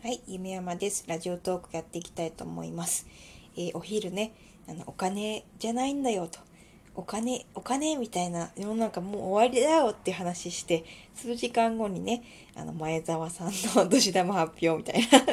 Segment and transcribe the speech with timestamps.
[0.00, 1.04] はい、夢山です。
[1.08, 3.08] ラジオトークやっていきたいと思います。
[3.56, 4.32] えーお昼ね、
[4.68, 6.38] あの、お金じゃないんだよと。
[6.94, 10.84] お金、お金みたいな世の中もう終わりだよって話して、
[11.16, 12.22] 数時間後にね、
[12.54, 15.32] あの、前澤さんの年玉発表みたいな。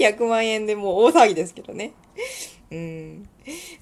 [0.10, 1.92] 100万円でもう大騒ぎですけどね。
[2.72, 3.28] うん。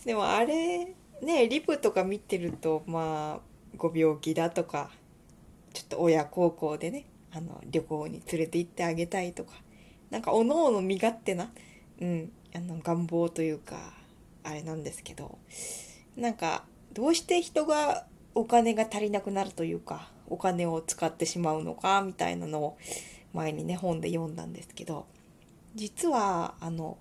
[0.05, 0.87] でもあれ、
[1.23, 4.91] ね、リプとか見てると、まあ、ご病気だとか、
[5.73, 9.55] ちょっと親孝行でね、あの、旅行に連れて行ってあげたいとか、
[10.11, 11.51] なんか、おのおの身勝手な、
[12.01, 13.95] うん、あの、願望というか、
[14.45, 15.39] あれなんですけど、
[16.17, 22.79] なんか、どうして人がお金が足りなくなるというか、お金を使ってしまうのか、みたいなのを
[23.33, 25.07] 前にね、本で読んだんですけど、
[25.75, 26.99] 実は、あの、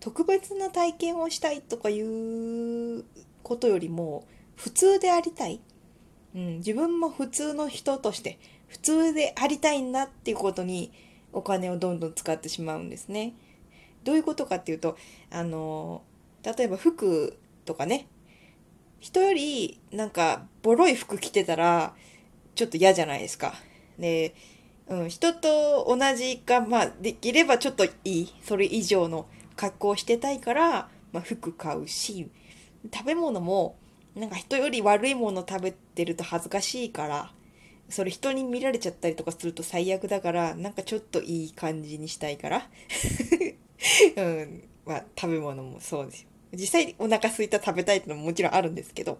[0.00, 3.04] 特別な体験をしたいとかいう
[3.42, 5.60] ことよりも、普通でありたい。
[6.34, 8.38] うん、自分も普通の人として、
[8.68, 10.92] 普通でありたいんだっていうことに、
[11.36, 13.34] お金をどんどん使ってしまうんですね。
[14.04, 14.96] どういうことかっていうと、
[15.30, 16.02] あの、
[16.42, 18.08] 例えば服とかね、
[19.00, 21.94] 人よりなんかボロい服着てたら
[22.54, 23.54] ちょっと嫌じゃないですか。
[23.98, 24.34] で、
[24.88, 32.30] うん、人と同じか、まあできればちょっといい、それ以上の格好をしてたいから、まあ服買うし、
[32.94, 33.76] 食べ物も
[34.14, 37.32] なんか人より悪いもの食べてると恥ずかしいから、
[37.88, 42.68] それ人に見られちゃったりとかすると最悪だから、なんかちょっといい感じにしたいから。
[44.16, 44.68] うん。
[44.84, 46.28] まあ、食べ物もそうですよ。
[46.52, 49.18] 実際お腹空いた食べたいってのももちろんあるんですけど、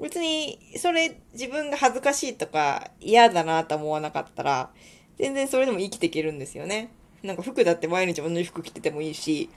[0.00, 4.70] 別にそれ自分が恥ずかしいとか嫌だなと思わなかったら、
[5.18, 6.90] 全然それでも生きていけるんですよね。
[7.22, 9.50] なんか服だって毎日同じ服着ててもいいし、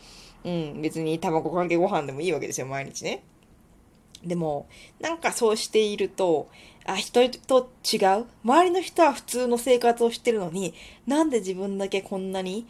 [0.44, 3.24] うん、別に卵かけご飯でもいいわけですよ、毎日ね。
[4.24, 4.68] でも、
[5.00, 6.50] なんかそうしていると、
[6.86, 8.26] あ、人と違う？
[8.44, 10.74] 周りの人は普通の生活をしてるのに、
[11.08, 12.68] なんで自分だけこんなに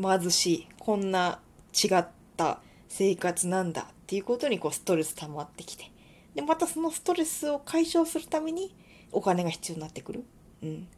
[0.00, 1.40] 貧しい、こんな
[1.72, 3.82] 違った生活なんだ？
[3.82, 5.90] っていうことにこうストレス溜まってきて。
[6.34, 8.74] で、またそのストレスを解消するために
[9.12, 10.24] お金が必要になってくる。
[10.62, 10.88] うん。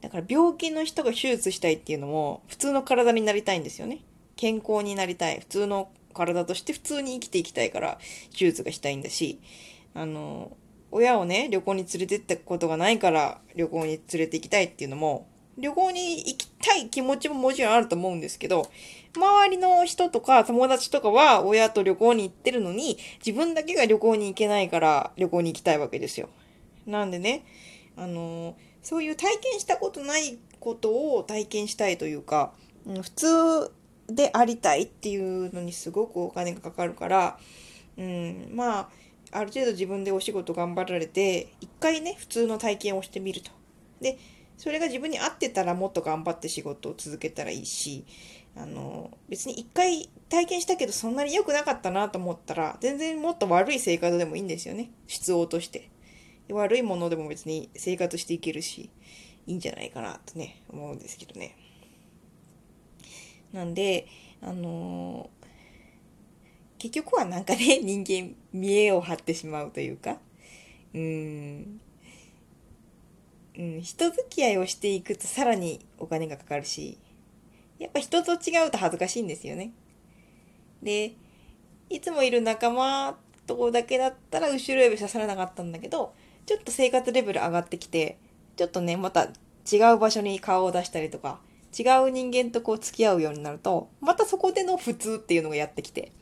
[0.00, 3.98] だから病気の人が手術したいっていうのも普通の体になりたいんですよね。
[4.36, 5.40] 健康になりたい。
[5.40, 7.98] 普通の体として普通に生きていきたいから
[8.32, 9.40] 手術がしたいんだし、
[9.94, 10.56] あの、
[10.90, 18.70] 親をね、旅行に連れてったことがないから旅行に連れて行きたいっていうのも、旅行に行きたい気持ちももちろんあると思うんですけど、
[19.16, 26.28] 周りの人とか友達とかは親と旅行に行ってるのに、自分だけが旅行に行けないから旅行に行きたいわけですよ。
[26.86, 27.44] なんでね、
[27.96, 32.52] あの、そういう体験したことないことを体験したいというか、
[32.86, 33.72] 普通
[34.08, 37.38] でありたいっていうのにすごくお金がかかるから、
[37.96, 38.88] うん、まあ、
[39.32, 43.50] ある程度自分でお仕事頑張られて、一回ね、普通の体験をしてみると。
[44.00, 44.18] で、
[44.56, 48.04] それが自分に合ってたらもっと頑張って仕事を続けたらいいし、
[48.56, 54.90] あの、別に一回体験したけどそんなに良くなかったなと思ったら、全然もっと悪い生活でもいいんですよね。
[55.06, 55.90] 質を落として。
[56.50, 58.90] 悪いものでも別に生活していけるし、
[59.46, 61.56] いいんじゃないかなとね、思うんですけどね。
[63.52, 64.06] なんで、
[64.42, 65.38] あのー
[66.78, 70.18] 結局はなんかね、 人間、見栄を張ってしまうというか、
[70.94, 71.80] うん、
[73.58, 76.98] うん、人付き合いをしていくとさらにお金がかかるし、
[77.78, 79.72] やっぱ人と違うと恥ずかしいんですよね。
[80.82, 81.14] で、
[81.90, 86.14] いつもいる仲間とこだけだったら後ろ指刺さらなかったんだけど、
[86.46, 88.18] ちょっと生活レベル上がってきて、
[88.56, 89.24] ちょっとね、また
[89.70, 91.40] 違う場所に顔を出したりとか、
[91.78, 96.12] 違う人間とこう付き合うようになると、またそこでの普通っていうのがやってきて、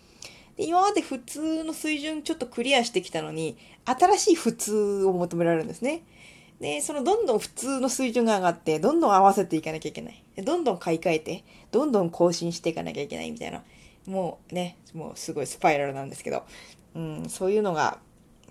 [0.57, 6.03] で今まで普通の水準ちょっとクリアしてきたのに、新しい普通を求められるんですね。
[6.61, 10.23] で、そのどんどん普通の水準が上がって、どんどん合わせていかなきゃいけない。
[10.43, 13.63] どんどん買い替えて、どんどん更新していかなきゃいけないみたいな。
[14.07, 16.45] もうね、もうすごいスパイラルなんですけど、
[16.95, 17.99] うん、そういうのが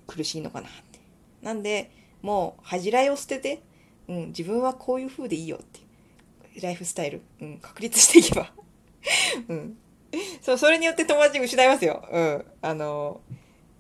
[0.06, 1.00] 苦しいのかなって。
[1.42, 3.62] なんで、もう恥じらいを捨てて、
[4.08, 5.85] うん、自分はこういう風でいいよっていう。
[6.62, 8.52] ライフスタイル、うん、確立していけば。
[9.50, 9.78] うん。
[10.42, 12.08] そう、それによって友達失いますよ。
[12.12, 12.46] うん。
[12.62, 13.22] あの、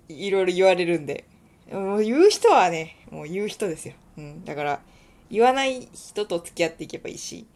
[0.09, 1.25] いろいろ言われるんで。
[1.71, 3.95] もう言う人はね、もう言う人ですよ。
[4.17, 4.45] うん。
[4.45, 4.81] だから、
[5.29, 7.47] 言わない人と付き合っていけばいいし、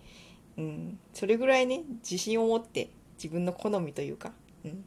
[0.58, 1.00] うん。
[1.14, 4.34] それぐらいね、自信を持って自分の好みというか、
[4.66, 4.86] うん。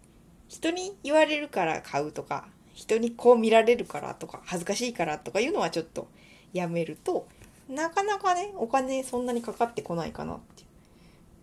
[0.48, 6.08] 人に言われるから買うとか、人にこう見られるからとか、恥ずかしいからとかいうのはちょっと
[6.52, 7.28] やめると、
[7.68, 10.64] なかなかね、お金そんなにかかってこないかなって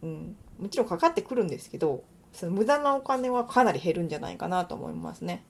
[0.03, 0.05] う。
[0.07, 0.35] うん。
[0.59, 5.43] もちろんかかってくるんですけど、その無駄なお金はかなり減るんじゃないかなと思いますね。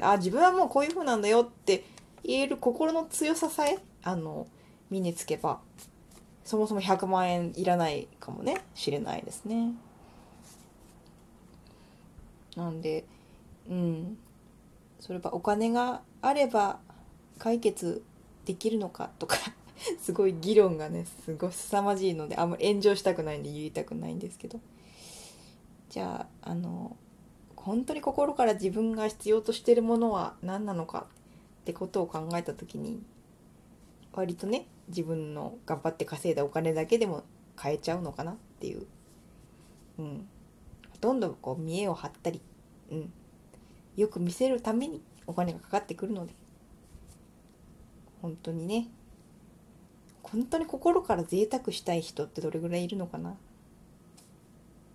[0.00, 1.84] あ、自分はもうこういう風なんだよって
[2.24, 4.46] 言える心の強ささえ、あの、
[4.90, 5.60] 身につけば、
[6.44, 9.72] そもそも100万円いらないかもねしれないですね
[12.54, 13.04] なんで
[13.68, 14.18] うん
[15.00, 16.78] それはお金があれば
[17.38, 18.02] 解決
[18.44, 19.36] できるのかとか
[20.00, 24.60] すごい議論がねすごい凄まじいのであんまり炎上したくないんで言いたくないんですけど。
[25.90, 26.96] じゃああの
[27.54, 31.06] 本当に心から自分が必要としてるものは何なのか
[31.62, 33.00] ってことを考えた時に
[34.12, 37.22] 割とね自分の頑張って稼いだお金だけでも
[37.54, 38.86] 買えちゃうのかなっていう、
[39.98, 40.28] うん、
[40.90, 42.42] ほとんどこう見栄を張ったり、
[42.90, 43.12] うん、
[43.96, 46.34] よく見せるためにお金がかかってくるので。
[48.24, 48.88] 本当にね
[50.24, 53.36] 本当に心から贅沢したい人ってどれぐらいいるのかな？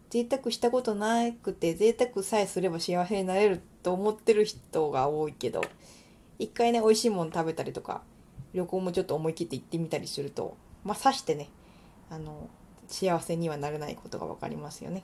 [0.10, 5.62] 贅沢したことなくて贅沢さえすれば幸せになれると思ってる人が多いけど
[6.40, 8.02] 一回ね美味しいもの食べたりとか
[8.54, 11.50] 旅行もちょっと思い切って行ってみたりするとまあさしてね
[12.10, 12.50] あの
[12.88, 15.04] 幸せにはなれないことが分かりますよね。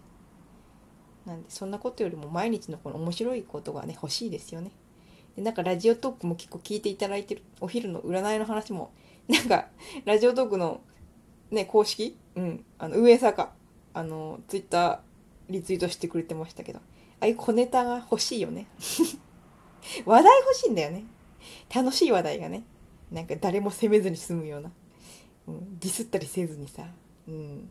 [1.25, 4.71] なんでそんなことよりも毎日のこの面白いことがね欲しいですよね。
[5.35, 8.91] でなんかラジオトークも結構聞いていただいてるお昼の占いの話も
[9.27, 9.67] なんか
[10.05, 10.81] ラジオトークの
[11.51, 12.17] ね公式？
[12.35, 12.65] うん。
[12.77, 13.51] あの運営さか
[13.93, 14.99] あのツイッター
[15.49, 16.79] リツイートしてくれてましたけど。
[16.79, 16.81] あ
[17.21, 18.67] あいう小ネタが欲しいよね。
[20.05, 21.05] 話題欲しいんだよね。
[21.73, 22.63] 楽しい話題がね。
[23.11, 24.71] なんか誰も責めずに済むような、
[25.47, 26.87] うん、ディスったりせずにさ、
[27.27, 27.69] うん、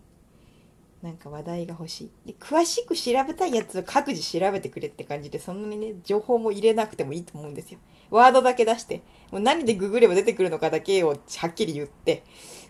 [1.05, 2.11] なんか話題が欲しい。
[2.29, 7.79] で詳しく調べたいやつは各自調べてくれって感じでそんなにね情報も入れなくてもいいと思うんですよ。
[8.09, 12.25] ワードだけ出してもう何でググれば出てくるのかだけをはっきり言って。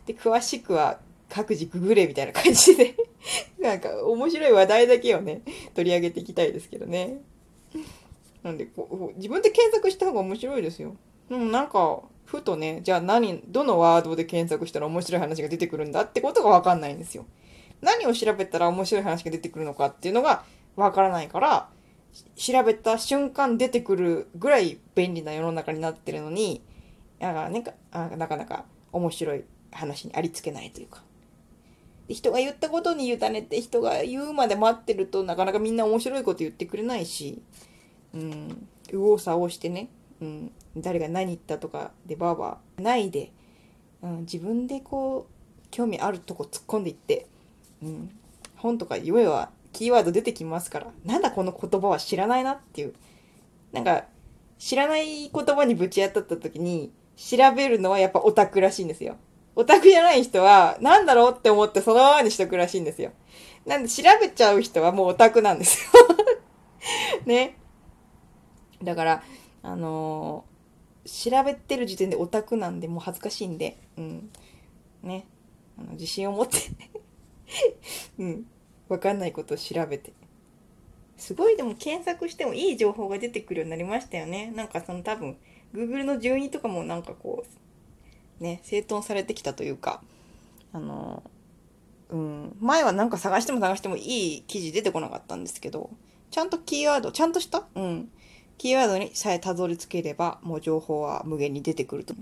[0.07, 0.99] で詳しくは
[1.29, 2.97] 各自ググれみたいな感じで。
[3.61, 5.43] なんか面白い話題だけをね
[5.75, 7.21] 取り上げていきたいですけどね。
[8.43, 10.97] なんでこう自分で検索した方が面白いですよ。
[11.29, 17.27] でもなんかふとねじゃあ何どのワードで検索したら面白い話が出てくるんだってことが分かんないんですよ。
[17.81, 20.45] 何を調べたら面白い話が出てくるのかっていうのが
[20.77, 21.69] 分からないから
[22.37, 26.63] 調べた瞬間出てくるぐらい便利な世の中になってるのに
[27.19, 31.03] だかねなかなか面白い話にありつけないというか。
[32.09, 37.41] 人が言ったことに委ねて人が言うまで待ってるとなかなかみんな面白いこと言ってくれないし、
[38.13, 39.89] うん、右往左往してね、
[40.21, 43.33] うん、誰が何言ったとかでバーバーないで、
[44.03, 47.27] うん、自分でこう興味あるとこ突っ込んでいって、
[47.85, 48.11] うん、
[48.57, 52.95] 本とか読めばキーワード出てきますからなんだこの言葉は知らないなっていう
[53.73, 54.05] なんか
[54.59, 59.17] 知らない言葉にぶち当たった時に調べるのはやっぱオタクらしいんですよ。
[59.57, 63.13] オタクじゃない人は、なんだろうって思ってそのままにしとくらしいんですよ。
[63.67, 65.91] なんで調べちゃう人はもうオタクなんですよ
[67.25, 67.57] ね。
[68.83, 69.23] だから、
[69.63, 74.31] あのー、調べてる時点でオタクなんでもう恥ずかしいんで、うん。
[75.03, 75.27] ね。
[75.79, 76.59] あの自信を持って
[78.19, 78.47] うん。
[78.89, 80.13] わかんないことを調べて。
[81.17, 84.53] すごいでも検索してもいい情報が出てくるようになりましたよね。
[84.55, 85.37] なんかその多分、
[85.73, 87.45] Google の順位とかもなんかこ
[88.41, 90.03] う、ね、整頓されてきたというか、
[90.73, 91.23] あの、
[92.11, 95.91] うん、前はなんか探しても探してもいい記事出てこなかったんですけど、
[96.31, 98.11] ちゃんとキーワード、ちゃんとしたうん。
[98.59, 102.15] キーワードにさえたどり着ければ、もう情報は無限に出てくると。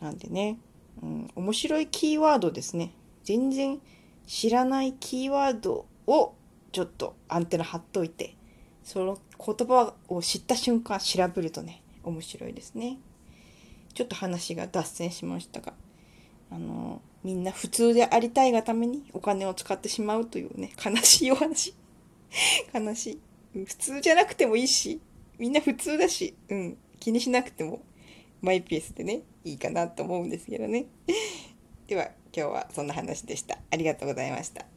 [0.00, 0.58] なんでね、
[1.02, 2.92] うん、面白いキーワードですね。
[3.24, 3.80] 全然
[4.30, 6.34] 知らないキーワードを
[6.70, 8.36] ちょっとアンテナ張っといて、
[8.84, 12.98] その言葉を知った瞬間調べるとね、面白いですね。
[13.92, 15.72] ちょっと話が脱線しましたが、
[16.48, 21.74] あの、みんな普通でありたいがためにお金を使ってしまうというね、悲しいお話。
[22.72, 23.18] 悲し
[23.54, 23.64] い。
[23.64, 25.00] 普通じゃなくてもいいし、
[25.40, 27.82] みんな普通だし、うん、気にしなくても
[28.42, 30.86] マイペースでね、いいかなと思うんですけどね。
[31.90, 33.58] では、今日はそんな話でした。
[33.72, 34.69] ありがとうございました。